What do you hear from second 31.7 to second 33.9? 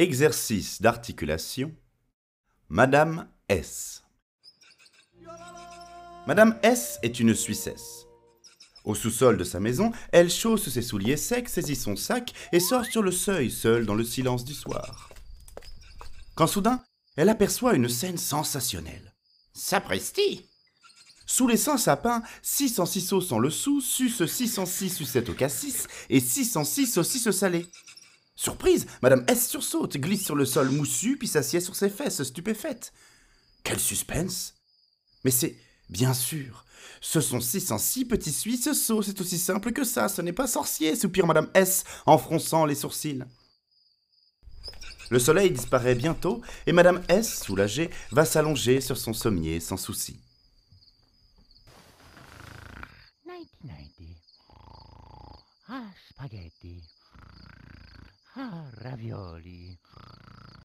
ses fesses, stupéfaite. Quel